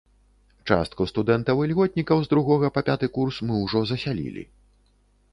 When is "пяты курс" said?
2.87-3.35